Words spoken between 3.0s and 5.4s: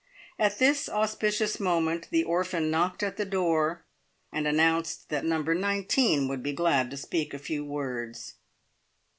at the door and announced that